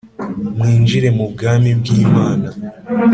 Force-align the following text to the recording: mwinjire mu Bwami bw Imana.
mwinjire 0.57 1.07
mu 1.17 1.25
Bwami 1.31 1.69
bw 1.79 1.85
Imana. 2.03 2.47